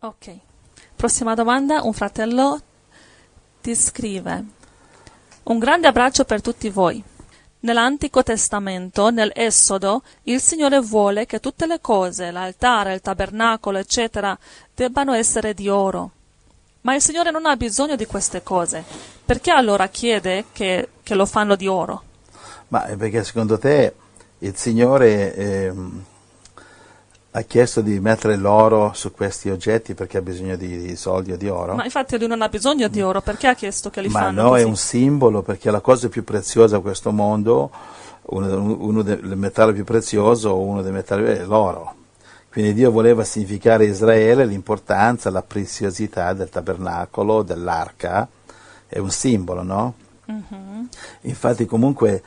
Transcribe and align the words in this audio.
Ok. 0.00 0.36
Prossima 0.94 1.34
domanda, 1.34 1.82
un 1.82 1.92
fratello 1.92 2.60
ti 3.60 3.74
scrive. 3.74 4.44
Un 5.42 5.58
grande 5.58 5.88
abbraccio 5.88 6.24
per 6.24 6.40
tutti 6.40 6.68
voi. 6.68 7.02
Nell'Antico 7.60 8.22
Testamento, 8.22 9.10
nell'Esodo, 9.10 10.02
il 10.24 10.40
Signore 10.40 10.78
vuole 10.78 11.26
che 11.26 11.40
tutte 11.40 11.66
le 11.66 11.80
cose, 11.80 12.30
l'altare, 12.30 12.94
il 12.94 13.00
tabernacolo, 13.00 13.78
eccetera, 13.78 14.38
debbano 14.72 15.14
essere 15.14 15.52
di 15.52 15.68
oro. 15.68 16.12
Ma 16.82 16.94
il 16.94 17.02
Signore 17.02 17.32
non 17.32 17.46
ha 17.46 17.56
bisogno 17.56 17.96
di 17.96 18.06
queste 18.06 18.44
cose. 18.44 18.84
Perché 19.24 19.50
allora 19.50 19.88
chiede 19.88 20.44
che, 20.52 20.90
che 21.02 21.14
lo 21.16 21.26
fanno 21.26 21.56
di 21.56 21.66
oro? 21.66 22.02
Ma 22.68 22.82
perché 22.96 23.24
secondo 23.24 23.58
te 23.58 23.94
il 24.38 24.54
Signore 24.54 25.34
ehm, 25.34 26.04
ha 27.30 27.42
chiesto 27.42 27.82
di 27.82 28.00
mettere 28.00 28.36
l'oro 28.36 28.92
su 28.94 29.12
questi 29.12 29.50
oggetti 29.50 29.94
perché 29.94 30.18
ha 30.18 30.22
bisogno 30.22 30.56
di, 30.56 30.78
di 30.80 30.96
soldi 30.96 31.32
o 31.32 31.36
di 31.36 31.48
oro? 31.48 31.74
Ma 31.74 31.84
infatti 31.84 32.18
lui 32.18 32.26
non 32.26 32.40
ha 32.42 32.48
bisogno 32.48 32.88
di 32.88 33.02
oro, 33.02 33.20
perché 33.20 33.48
ha 33.48 33.54
chiesto 33.54 33.90
che 33.90 34.00
li 34.00 34.08
Ma 34.08 34.20
fanno 34.20 34.42
no, 34.42 34.48
così? 34.50 34.62
è 34.62 34.64
un 34.64 34.76
simbolo 34.76 35.42
perché 35.42 35.70
la 35.70 35.80
cosa 35.80 36.08
più 36.08 36.24
preziosa 36.24 36.76
a 36.76 36.80
questo 36.80 37.12
mondo, 37.12 37.70
uno, 38.22 38.76
uno 38.78 39.02
del 39.02 39.36
metallo 39.36 39.72
più 39.72 39.84
prezioso, 39.84 40.58
uno 40.58 40.82
dei 40.82 40.92
metalli 40.92 41.26
è 41.26 41.44
l'oro. 41.44 41.94
Quindi 42.50 42.72
Dio 42.72 42.90
voleva 42.90 43.24
significare 43.24 43.84
a 43.84 43.88
Israele 43.88 44.46
l'importanza, 44.46 45.30
la 45.30 45.42
preziosità 45.42 46.32
del 46.32 46.48
tabernacolo, 46.48 47.42
dell'arca, 47.42 48.26
è 48.86 48.98
un 48.98 49.10
simbolo, 49.10 49.62
no? 49.62 49.94
Mhm. 50.24 50.88
Infatti 51.22 51.66
comunque 51.66 52.22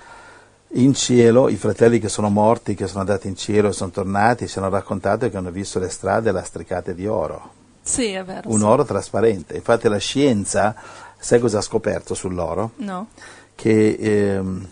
in 0.73 0.93
cielo 0.93 1.49
i 1.49 1.55
fratelli 1.55 1.99
che 1.99 2.07
sono 2.09 2.29
morti, 2.29 2.75
che 2.75 2.87
sono 2.87 3.01
andati 3.01 3.27
in 3.27 3.35
cielo 3.35 3.69
e 3.69 3.73
sono 3.73 3.91
tornati, 3.91 4.47
ci 4.47 4.57
hanno 4.59 4.69
raccontato 4.69 5.29
che 5.29 5.35
hanno 5.37 5.51
visto 5.51 5.79
le 5.79 5.89
strade 5.89 6.31
lastricate 6.31 6.95
di 6.95 7.07
oro, 7.07 7.51
Sì, 7.81 8.11
è 8.11 8.23
vero. 8.23 8.49
un 8.49 8.59
sì. 8.59 8.65
oro 8.65 8.85
trasparente. 8.85 9.55
Infatti 9.55 9.87
la 9.89 9.97
scienza, 9.97 10.73
sai 11.17 11.39
cosa 11.39 11.57
ha 11.57 11.61
scoperto 11.61 12.13
sull'oro? 12.13 12.71
No. 12.77 13.07
Che 13.53 13.97
ehm, 13.99 14.67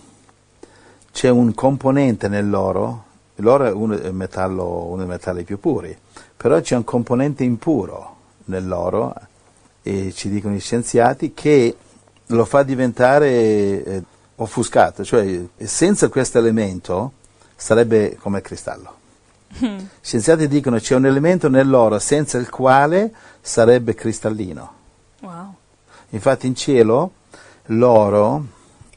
c'è 1.11 1.29
un 1.29 1.53
componente 1.53 2.27
nell'oro, 2.29 3.03
l'oro 3.35 3.65
è 3.65 3.71
uno, 3.71 3.97
è 3.99 4.11
metallo- 4.11 4.85
uno 4.85 4.97
dei 4.97 5.07
metalli 5.07 5.43
più 5.43 5.59
puri, 5.59 5.95
però 6.37 6.59
c'è 6.61 6.75
un 6.77 6.83
componente 6.85 7.43
impuro 7.43 8.15
nell'oro 8.45 9.13
e 9.83 10.13
ci 10.13 10.29
dicono 10.29 10.53
gli 10.55 10.59
scienziati 10.61 11.33
che 11.33 11.75
lo 12.27 12.45
fa 12.45 12.63
diventare 12.63 13.27
eh, 13.83 14.03
offuscato, 14.41 15.03
cioè 15.03 15.41
senza 15.57 16.07
questo 16.09 16.37
elemento 16.37 17.13
sarebbe 17.55 18.17
come 18.19 18.41
cristallo. 18.41 18.97
Mm. 19.63 19.79
Scienziati 20.01 20.47
dicono 20.47 20.77
c'è 20.77 20.95
un 20.95 21.05
elemento 21.05 21.49
nell'oro 21.49 21.99
senza 21.99 22.37
il 22.37 22.49
quale 22.49 23.11
sarebbe 23.41 23.95
cristallino. 23.95 24.73
Wow. 25.21 25.53
Infatti 26.09 26.47
in 26.47 26.55
cielo 26.55 27.11
l'oro 27.67 28.45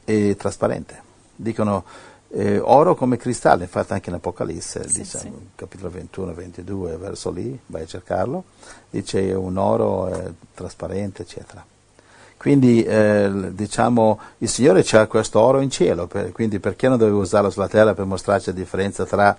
è 0.03 0.35
trasparente. 0.35 1.01
Dicono 1.35 1.83
eh, 2.29 2.59
oro 2.59 2.95
come 2.95 3.17
cristallo, 3.17 3.63
infatti 3.63 3.93
anche 3.93 4.09
in 4.09 4.15
Apocalisse, 4.15 4.87
Sì, 4.87 4.99
diciamo, 4.99 5.23
sì. 5.23 5.47
capitolo 5.55 5.89
21, 5.89 6.33
22, 6.33 6.97
verso 6.97 7.31
lì, 7.31 7.59
vai 7.65 7.83
a 7.83 7.87
cercarlo, 7.87 8.45
dice 8.89 9.33
un 9.33 9.57
oro 9.57 10.07
eh, 10.07 10.33
trasparente, 10.53 11.23
eccetera. 11.23 11.63
Quindi 12.43 12.83
eh, 12.83 13.31
diciamo 13.53 14.19
il 14.39 14.49
Signore 14.49 14.81
c'ha 14.83 15.07
questo 15.07 15.39
oro 15.39 15.61
in 15.61 15.69
cielo, 15.69 16.07
per- 16.07 16.33
quindi 16.33 16.59
perché 16.59 16.89
non 16.89 16.97
doveva 16.97 17.19
usarlo 17.19 17.49
sulla 17.49 17.69
terra 17.69 17.93
per 17.93 18.03
mostrarci 18.03 18.47
la 18.47 18.55
differenza 18.57 19.05
tra 19.05 19.37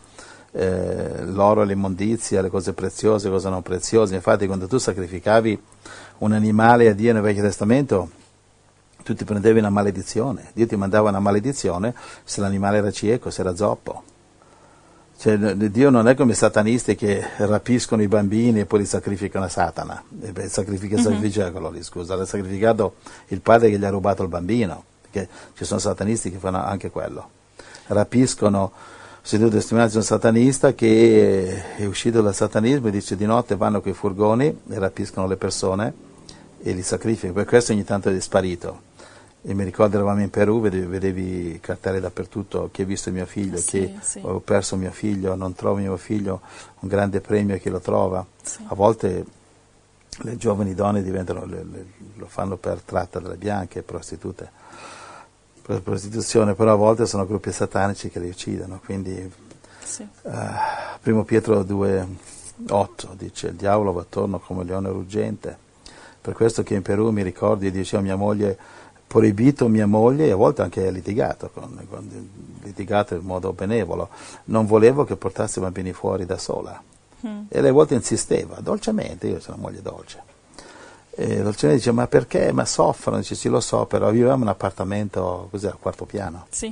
eh, 0.52 1.22
l'oro 1.26 1.60
e 1.60 1.66
l'immondizia, 1.66 2.40
le 2.40 2.48
cose 2.48 2.72
preziose 2.72 3.26
e 3.26 3.28
le 3.28 3.36
cose 3.36 3.50
non 3.50 3.60
preziose? 3.60 4.14
Infatti 4.14 4.46
quando 4.46 4.66
tu 4.66 4.78
sacrificavi 4.78 5.62
un 6.20 6.32
animale 6.32 6.88
a 6.88 6.94
Dio 6.94 7.12
nel 7.12 7.20
Vecchio 7.20 7.42
Testamento, 7.42 8.08
tu 9.04 9.14
ti 9.14 9.24
prendevi 9.24 9.58
una 9.58 9.68
maledizione, 9.68 10.48
Dio 10.54 10.66
ti 10.66 10.76
mandava 10.76 11.10
una 11.10 11.20
maledizione 11.20 11.94
se 12.24 12.40
l'animale 12.40 12.78
era 12.78 12.90
cieco, 12.90 13.28
se 13.28 13.42
era 13.42 13.54
zoppo. 13.54 14.13
Cioè, 15.16 15.38
Dio 15.38 15.90
non 15.90 16.08
è 16.08 16.14
come 16.14 16.32
i 16.32 16.34
satanisti 16.34 16.96
che 16.96 17.24
rapiscono 17.38 18.02
i 18.02 18.08
bambini 18.08 18.60
e 18.60 18.66
poi 18.66 18.80
li 18.80 18.84
sacrificano 18.84 19.46
a 19.46 19.48
Satana. 19.48 20.02
Beh, 20.08 20.48
sacrifica, 20.48 20.98
sacrifica 20.98 21.50
quello 21.50 21.70
lì, 21.70 21.82
scusa, 21.82 22.14
l'ha 22.14 22.26
sacrificato 22.26 22.96
il 23.28 23.40
padre 23.40 23.70
che 23.70 23.78
gli 23.78 23.84
ha 23.84 23.90
rubato 23.90 24.22
il 24.22 24.28
bambino, 24.28 24.84
perché 25.00 25.28
ci 25.56 25.64
sono 25.64 25.80
satanisti 25.80 26.30
che 26.30 26.38
fanno 26.38 26.62
anche 26.62 26.90
quello. 26.90 27.28
Rapiscono, 27.86 28.72
se 29.22 29.38
tu 29.38 29.48
testimonianza 29.48 29.98
un 29.98 30.04
satanista 30.04 30.74
che 30.74 31.76
è 31.76 31.84
uscito 31.86 32.20
dal 32.20 32.34
satanismo 32.34 32.88
e 32.88 32.90
dice 32.90 33.16
di 33.16 33.24
notte 33.24 33.56
vanno 33.56 33.80
con 33.80 33.92
i 33.92 33.94
furgoni 33.94 34.46
e 34.46 34.78
rapiscono 34.78 35.26
le 35.26 35.36
persone 35.36 35.94
e 36.62 36.72
li 36.72 36.82
sacrificano, 36.82 37.32
per 37.32 37.46
questo 37.46 37.72
ogni 37.72 37.84
tanto 37.84 38.10
è 38.10 38.20
sparito. 38.20 38.92
E 39.46 39.52
mi 39.52 39.62
ricordo 39.64 39.96
eravamo 39.96 40.22
in 40.22 40.30
Perù, 40.30 40.60
vedevi, 40.62 40.86
vedevi 40.86 41.58
cartelle 41.60 42.00
dappertutto, 42.00 42.70
chi 42.72 42.80
ha 42.80 42.86
visto 42.86 43.10
mio 43.10 43.26
figlio, 43.26 43.58
Sì, 43.58 43.64
chi 43.92 43.98
sì. 44.00 44.20
ho 44.22 44.40
perso 44.40 44.74
mio 44.76 44.90
figlio, 44.90 45.34
non 45.34 45.52
trovo 45.54 45.76
mio 45.76 45.96
figlio, 45.98 46.40
un 46.80 46.88
grande 46.88 47.20
premio 47.20 47.54
a 47.56 47.58
chi 47.58 47.68
lo 47.68 47.80
trova. 47.80 48.24
Sì. 48.42 48.64
A 48.68 48.74
volte 48.74 49.24
le 50.22 50.36
giovani 50.38 50.74
donne 50.74 51.02
diventano, 51.02 51.44
le- 51.44 51.62
le- 51.70 51.86
lo 52.14 52.26
fanno 52.26 52.56
per 52.56 52.80
tratta 52.80 53.20
delle 53.20 53.36
bianche, 53.36 53.82
prostitute, 53.82 54.50
per 55.60 55.82
prostituzione, 55.82 56.54
però 56.54 56.72
a 56.72 56.76
volte 56.76 57.04
sono 57.04 57.26
gruppi 57.26 57.52
satanici 57.52 58.08
che 58.08 58.20
li 58.20 58.28
uccidono, 58.30 58.80
quindi 58.82 59.30
Sì. 59.82 60.08
eh, 60.22 60.40
primo 61.02 61.24
Pietro 61.24 61.62
2,8 61.64 63.08
dice 63.14 63.48
il 63.48 63.56
diavolo 63.56 63.92
va 63.92 64.00
attorno 64.00 64.38
come 64.38 64.60
un 64.60 64.66
leone 64.66 64.88
ruggente, 64.88 65.54
per 66.18 66.32
questo 66.32 66.62
che 66.62 66.72
in 66.74 66.80
Perù 66.80 67.10
mi 67.10 67.22
ricordi 67.22 67.70
dicevo 67.70 68.00
a 68.00 68.04
mia 68.06 68.16
moglie 68.16 68.56
proibito 69.06 69.68
mia 69.68 69.86
moglie 69.86 70.26
e 70.26 70.30
a 70.32 70.36
volte 70.36 70.62
anche 70.62 70.90
litigato, 70.90 71.50
con, 71.52 71.86
con- 71.88 72.28
litigato 72.62 73.14
in 73.14 73.22
modo 73.22 73.52
benevolo, 73.52 74.08
non 74.44 74.66
volevo 74.66 75.04
che 75.04 75.16
portasse 75.16 75.58
i 75.58 75.62
bambini 75.62 75.92
fuori 75.92 76.26
da 76.26 76.38
sola 76.38 76.82
Mm. 77.26 77.44
e 77.48 77.60
lei 77.62 77.70
a 77.70 77.72
volte 77.72 77.94
insisteva, 77.94 78.56
dolcemente, 78.60 79.26
io 79.28 79.40
sono 79.40 79.56
una 79.56 79.68
moglie 79.68 79.80
dolce. 79.80 80.22
E 81.10 81.42
dolcemente 81.42 81.78
dice 81.78 81.92
ma 81.92 82.06
perché? 82.06 82.52
Ma 82.52 82.66
soffrono, 82.66 83.16
dice 83.16 83.34
sì 83.34 83.48
lo 83.48 83.60
so, 83.60 83.86
però 83.86 84.10
vivevamo 84.10 84.36
in 84.38 84.42
un 84.42 84.48
appartamento 84.48 85.48
così 85.50 85.66
al 85.66 85.78
quarto 85.78 86.04
piano. 86.04 86.46
Sì. 86.50 86.70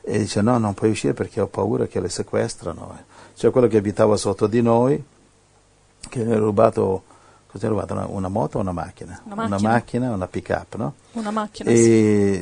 E 0.00 0.18
dice 0.18 0.40
no, 0.40 0.58
non 0.58 0.74
puoi 0.74 0.90
uscire 0.90 1.12
perché 1.14 1.40
ho 1.40 1.46
paura 1.46 1.86
che 1.86 2.00
le 2.00 2.08
sequestrano. 2.08 2.98
C'è 3.36 3.50
quello 3.50 3.68
che 3.68 3.76
abitava 3.76 4.16
sotto 4.16 4.46
di 4.48 4.60
noi, 4.60 5.00
che 6.08 6.24
mi 6.24 6.32
ha 6.32 6.38
rubato, 6.38 7.02
cosa 7.56 7.66
ha 7.66 7.70
rubato? 7.70 7.92
Una, 7.94 8.06
una 8.08 8.28
moto 8.28 8.58
o 8.58 8.60
una 8.60 8.72
macchina? 8.72 9.20
Una 9.24 9.34
macchina. 9.34 9.56
Una 9.58 9.68
macchina, 9.68 10.12
una 10.12 10.26
pick-up, 10.28 10.74
no? 10.76 10.94
Una 11.12 11.30
macchina, 11.30 11.70
sì. 11.70 11.76
E 11.76 12.32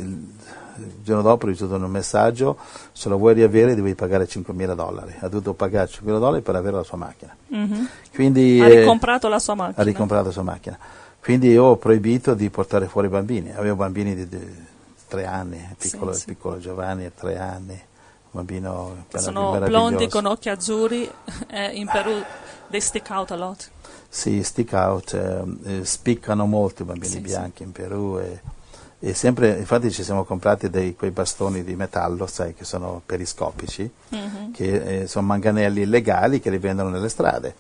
il 0.77 0.93
giorno 1.03 1.23
dopo 1.23 1.47
ho 1.47 1.49
ricevuto 1.49 1.77
un 1.83 1.91
messaggio, 1.91 2.57
se 2.93 3.09
lo 3.09 3.17
vuoi 3.17 3.35
riavere 3.35 3.75
devi 3.75 3.95
pagare 3.95 4.27
5.000 4.27 4.75
dollari. 4.75 5.15
Ha 5.21 5.29
dovuto 5.29 5.55
pagare 5.55 5.89
5.000 5.89 6.19
dollari 6.19 6.43
per 6.43 6.57
avere 6.57 6.77
la 6.77 6.83
sua 6.83 6.99
macchina. 6.99 7.35
Mhm. 7.49 7.89
Quindi, 8.13 8.61
Ha 8.61 8.67
eh, 8.67 8.81
ricomprato 8.81 9.29
la 9.29 9.39
sua 9.39 9.55
macchina. 9.55 9.81
ha 9.81 9.85
ricomprato 9.85 10.27
la 10.27 10.33
sua 10.33 10.43
macchina. 10.43 10.79
Quindi 11.23 11.49
io 11.49 11.65
ho 11.65 11.77
proibito 11.77 12.35
di 12.35 12.51
portare 12.51 12.87
fuori 12.87 13.07
i 13.07 13.11
bambini. 13.11 13.53
Avevo 13.55 13.77
bambini 13.77 14.15
di, 14.15 14.29
di 14.29 14.39
tre 15.09 15.25
anni, 15.27 15.65
piccolo, 15.79 16.13
Sì, 16.13 16.21
sì. 16.21 16.25
piccolo 16.27 16.59
Giovanni, 16.59 17.11
tre 17.15 17.39
anni, 17.39 17.81
bambino 18.35 19.05
sono 19.15 19.59
blondi 19.61 20.09
con 20.09 20.27
occhi 20.27 20.49
azzurri 20.49 21.09
e 21.49 21.67
in 21.73 21.89
Perù 21.89 22.23
they 22.71 22.81
stick 22.81 23.09
out 23.11 23.31
a 23.31 23.37
lot. 23.37 23.71
Sì, 24.09 24.43
stick 24.43 24.73
out, 24.73 25.13
eh, 25.15 25.79
eh, 25.79 25.85
spiccano 25.85 26.47
molto 26.47 26.83
i 26.83 26.85
bambini 26.85 27.15
Sì, 27.15 27.21
bianchi 27.21 27.63
in 27.63 27.73
Perù 27.73 28.19
e, 28.19 28.41
e 29.01 29.13
sempre, 29.15 29.59
infatti 29.59 29.91
ci 29.91 30.05
siamo 30.05 30.25
comprati 30.25 30.71
dei, 30.71 30.95
quei 30.95 31.11
bastoni 31.11 31.65
di 31.65 31.75
metallo, 31.75 32.27
sai, 32.27 32.55
che 32.55 32.65
sono 32.65 33.03
periscopici, 33.05 33.91
Mhm. 34.11 34.53
che 34.53 35.01
eh, 35.03 35.07
sono 35.09 35.27
manganelli 35.27 35.83
illegali 35.83 36.41
che 36.41 36.51
li 36.51 36.59
vendono 36.59 36.91
nelle 36.91 37.09
strade 37.09 37.55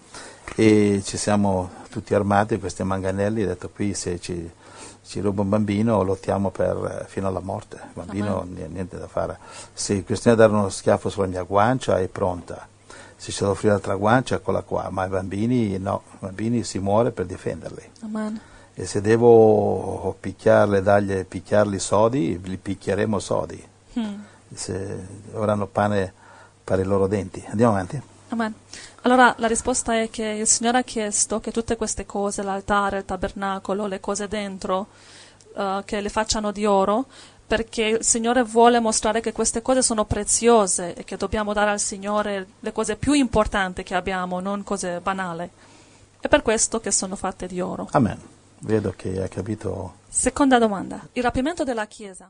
e 0.57 1.03
ci 1.05 1.17
siamo 1.17 1.71
tutti 1.91 2.15
armati 2.15 2.59
questi 2.59 2.83
manganelli 2.85 3.43
e 3.43 3.45
ho 3.45 3.49
detto 3.49 3.71
qui 3.71 3.95
se 3.95 4.21
ci, 4.21 4.49
ci 5.05 5.21
ruba 5.21 5.43
un 5.43 5.49
bambino 5.51 6.03
lottiamo 6.03 6.51
per, 6.51 7.01
eh, 7.03 7.09
fino 7.09 7.29
alla 7.29 7.41
morte, 7.41 7.77
il 7.77 7.91
bambino 7.93 8.41
Ah. 8.41 8.45
ni- 8.47 8.67
niente 8.69 8.99
da 8.99 9.07
fare, 9.07 9.39
se 9.73 10.03
di 10.03 10.35
dare 10.35 10.53
uno 10.53 10.69
schiaffo 10.71 11.09
sulla 11.11 11.27
mia 11.27 11.43
guancia 11.43 11.99
è 11.99 12.09
pronta, 12.09 12.67
se 13.17 13.31
c'è 13.31 13.45
da 13.45 13.51
offrire 13.51 13.73
l'altra 13.75 13.95
guancia 13.97 14.37
eccola 14.37 14.63
qua, 14.63 14.89
ma 14.91 15.05
i 15.05 15.09
bambini 15.09 15.79
no, 15.79 16.03
i 16.13 16.17
bambini 16.21 16.65
si 16.65 16.79
muore 16.79 17.11
per 17.11 17.27
difenderli 17.27 17.91
Amen. 18.03 18.41
e 18.75 18.87
se 18.87 19.01
devo 19.01 20.17
picchiarli, 20.19 20.83
dargli, 20.83 21.25
picchiarli 21.25 21.79
sodi, 21.79 22.41
li 22.43 22.57
picchieremo 22.57 23.19
sodi, 23.19 23.63
Mm. 23.99 24.15
se 24.53 25.07
avranno 25.35 25.67
pane 25.67 26.13
per 26.65 26.79
i 26.81 26.85
loro 26.85 27.07
denti. 27.07 27.45
Andiamo 27.49 27.73
avanti. 27.75 28.01
Amen. 28.29 28.55
Allora 29.03 29.35
la 29.39 29.47
risposta 29.47 30.01
è 30.01 30.09
che 30.11 30.25
il 30.25 30.47
Signore 30.47 30.79
ha 30.79 30.83
chiesto 30.83 31.41
che 31.41 31.51
tutte 31.51 31.77
queste 31.77 32.07
cose, 32.07 32.43
l'altare, 32.43 32.99
il 32.99 33.05
tabernacolo, 33.05 33.87
le 33.87 34.01
cose 34.01 34.29
dentro, 34.29 34.89
eh, 35.57 35.83
che 35.85 36.01
le 36.01 36.09
facciano 36.09 36.51
di 36.51 36.65
oro, 36.65 37.07
perché 37.47 37.83
il 37.83 38.05
Signore 38.05 38.43
vuole 38.43 38.81
mostrare 38.81 39.21
che 39.21 39.33
queste 39.33 39.61
cose 39.61 39.83
sono 39.83 40.05
preziose 40.05 40.95
e 40.95 41.05
che 41.05 41.17
dobbiamo 41.17 41.53
dare 41.53 41.71
al 41.71 41.81
Signore 41.81 42.47
le 42.61 42.73
cose 42.73 42.97
più 42.97 43.13
importanti 43.13 43.83
che 43.83 43.95
abbiamo, 43.95 44.41
non 44.41 44.65
cose 44.65 45.01
banali. 45.01 45.49
È 46.19 46.29
per 46.29 46.43
questo 46.43 46.81
che 46.81 46.91
sono 46.91 47.17
fatte 47.17 47.47
di 47.47 47.61
oro. 47.61 47.89
Amen. 47.93 48.19
Vedo 48.61 48.95
che 48.97 49.21
hai 49.21 49.29
capito 49.29 49.97
Seconda 50.17 50.61
domanda. 50.61 51.09
Il 51.15 51.25
rapimento 51.25 51.65
della 51.65 51.87
Chiesa. 51.87 52.23